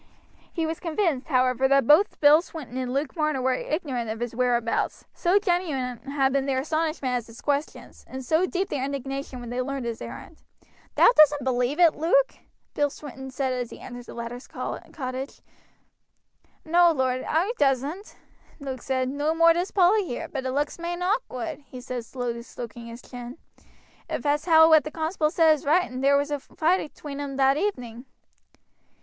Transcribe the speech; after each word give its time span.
He 0.51 0.65
was 0.65 0.79
convinced, 0.79 1.27
however, 1.27 1.67
that 1.67 1.85
both 1.85 2.19
Bill 2.19 2.41
Swinton 2.41 2.75
and 2.75 2.91
Luke 2.91 3.15
Marner 3.15 3.39
were 3.39 3.53
ignorant 3.53 4.09
of 4.09 4.19
his 4.19 4.33
whereabouts, 4.33 5.05
so 5.13 5.37
genuine 5.37 5.99
had 6.09 6.33
been 6.33 6.47
their 6.47 6.61
astonishment 6.61 7.13
at 7.15 7.27
his 7.27 7.39
questions, 7.39 8.03
and 8.07 8.25
so 8.25 8.47
deep 8.47 8.69
their 8.69 8.83
indignation 8.83 9.39
when 9.39 9.51
they 9.51 9.61
learned 9.61 9.85
his 9.85 10.01
errand. 10.01 10.37
"Thou 10.95 11.05
duss'n't 11.15 11.43
believe 11.43 11.79
it, 11.79 11.93
Luke?" 11.93 12.33
Bill 12.73 12.89
Swinton 12.89 13.29
said 13.29 13.53
as 13.53 13.69
he 13.69 13.79
entered 13.79 14.07
the 14.07 14.15
latter's 14.15 14.47
cottage. 14.47 15.41
"No, 16.65 16.91
lad, 16.91 17.21
oi 17.21 17.51
duss'n't," 17.59 18.15
Luke 18.59 18.81
said; 18.81 19.07
"no 19.07 19.35
more 19.35 19.53
does 19.53 19.69
Polly 19.69 20.03
here, 20.07 20.27
but 20.27 20.47
it 20.47 20.51
looks 20.51 20.79
main 20.79 21.03
awkward," 21.03 21.59
he 21.67 21.79
said 21.79 22.05
slowly 22.05 22.41
stroking 22.41 22.87
his 22.87 23.03
chin, 23.03 23.37
"if 24.09 24.25
as 24.25 24.45
how 24.45 24.67
what 24.67 24.83
the 24.83 24.89
constable 24.89 25.29
said 25.29 25.51
is 25.53 25.63
right, 25.63 25.91
and 25.91 26.03
there 26.03 26.17
was 26.17 26.31
a 26.31 26.39
fight 26.39 26.79
atween 26.81 27.19
them 27.19 27.35
that 27.35 27.55
evening." 27.55 28.05